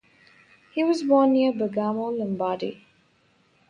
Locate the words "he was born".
0.73-1.31